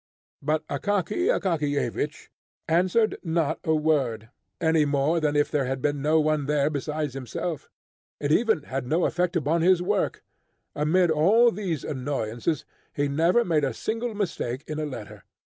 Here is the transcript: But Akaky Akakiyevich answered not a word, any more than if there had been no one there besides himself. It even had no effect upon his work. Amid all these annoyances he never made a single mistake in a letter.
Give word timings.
But 0.41 0.65
Akaky 0.67 1.27
Akakiyevich 1.29 2.29
answered 2.67 3.19
not 3.21 3.59
a 3.63 3.75
word, 3.75 4.31
any 4.59 4.83
more 4.83 5.19
than 5.19 5.35
if 5.35 5.51
there 5.51 5.65
had 5.65 5.79
been 5.79 6.01
no 6.01 6.19
one 6.19 6.47
there 6.47 6.71
besides 6.71 7.13
himself. 7.13 7.69
It 8.19 8.31
even 8.31 8.63
had 8.63 8.87
no 8.87 9.05
effect 9.05 9.35
upon 9.35 9.61
his 9.61 9.79
work. 9.79 10.23
Amid 10.75 11.11
all 11.11 11.51
these 11.51 11.83
annoyances 11.83 12.65
he 12.95 13.07
never 13.07 13.45
made 13.45 13.63
a 13.63 13.75
single 13.75 14.15
mistake 14.15 14.63
in 14.65 14.79
a 14.79 14.87
letter. 14.87 15.21